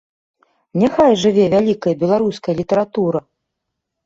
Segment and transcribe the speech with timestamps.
[0.83, 3.19] Няхай жыве вялікая беларуская літаратура!